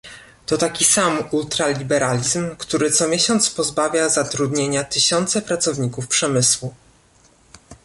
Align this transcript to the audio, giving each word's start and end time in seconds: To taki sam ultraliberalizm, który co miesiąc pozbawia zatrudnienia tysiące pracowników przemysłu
To 0.45 0.57
taki 0.57 0.83
sam 0.85 1.23
ultraliberalizm, 1.31 2.55
który 2.55 2.91
co 2.91 3.07
miesiąc 3.07 3.49
pozbawia 3.49 4.09
zatrudnienia 4.09 4.83
tysiące 4.83 5.41
pracowników 5.41 6.07
przemysłu 6.07 6.73